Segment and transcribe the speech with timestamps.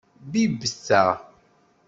[0.31, 1.03] Bibb ta.